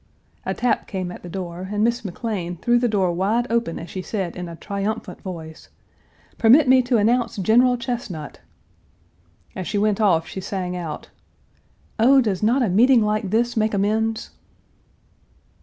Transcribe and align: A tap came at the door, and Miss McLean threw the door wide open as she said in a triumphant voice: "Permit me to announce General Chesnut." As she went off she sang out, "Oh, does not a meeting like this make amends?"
A 0.47 0.55
tap 0.55 0.87
came 0.87 1.11
at 1.11 1.21
the 1.21 1.29
door, 1.29 1.69
and 1.71 1.83
Miss 1.83 2.03
McLean 2.03 2.55
threw 2.57 2.79
the 2.79 2.87
door 2.87 3.11
wide 3.11 3.45
open 3.51 3.77
as 3.77 3.87
she 3.91 4.01
said 4.01 4.35
in 4.35 4.49
a 4.49 4.55
triumphant 4.55 5.21
voice: 5.21 5.69
"Permit 6.39 6.67
me 6.67 6.81
to 6.81 6.97
announce 6.97 7.37
General 7.37 7.77
Chesnut." 7.77 8.39
As 9.55 9.67
she 9.67 9.77
went 9.77 10.01
off 10.01 10.25
she 10.25 10.41
sang 10.41 10.75
out, 10.75 11.09
"Oh, 11.99 12.19
does 12.19 12.41
not 12.41 12.63
a 12.63 12.67
meeting 12.69 13.03
like 13.03 13.29
this 13.29 13.55
make 13.55 13.75
amends?" 13.75 14.31